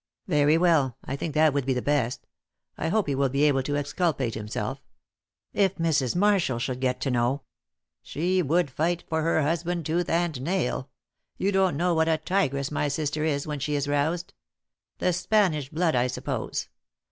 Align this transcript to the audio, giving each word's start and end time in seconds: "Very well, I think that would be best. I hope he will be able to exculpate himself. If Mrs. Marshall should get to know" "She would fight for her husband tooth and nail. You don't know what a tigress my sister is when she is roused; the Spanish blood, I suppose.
"Very 0.27 0.57
well, 0.57 0.97
I 1.05 1.15
think 1.15 1.35
that 1.35 1.53
would 1.53 1.63
be 1.67 1.79
best. 1.79 2.25
I 2.75 2.87
hope 2.89 3.05
he 3.07 3.13
will 3.13 3.29
be 3.29 3.43
able 3.43 3.61
to 3.61 3.75
exculpate 3.77 4.33
himself. 4.33 4.81
If 5.53 5.75
Mrs. 5.75 6.15
Marshall 6.15 6.57
should 6.57 6.79
get 6.79 6.99
to 7.01 7.11
know" 7.11 7.43
"She 8.01 8.41
would 8.41 8.71
fight 8.71 9.03
for 9.07 9.21
her 9.21 9.43
husband 9.43 9.85
tooth 9.85 10.09
and 10.09 10.41
nail. 10.41 10.89
You 11.37 11.51
don't 11.51 11.77
know 11.77 11.93
what 11.93 12.09
a 12.09 12.17
tigress 12.17 12.71
my 12.71 12.87
sister 12.87 13.23
is 13.23 13.45
when 13.45 13.59
she 13.59 13.75
is 13.75 13.87
roused; 13.87 14.33
the 14.97 15.13
Spanish 15.13 15.69
blood, 15.69 15.93
I 15.95 16.07
suppose. 16.07 16.67